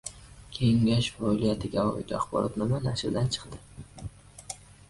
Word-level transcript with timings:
Kengash 0.53 1.09
faoliyatiga 1.17 1.85
oid 1.97 2.15
“Axborotnoma” 2.21 2.81
nashrdan 2.89 3.33
chiqdi 3.37 3.63